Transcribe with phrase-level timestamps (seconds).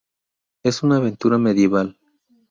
[0.63, 1.95] Es una aventura medieval.